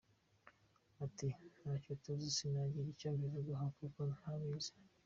Ati 1.05 1.27
“Ntabyo 1.59 1.91
tuzi, 2.01 2.27
sinagira 2.37 2.87
icyo 2.93 3.07
mbivugaho 3.15 3.65
kuko 3.77 3.99
ntabizi. 4.13 4.71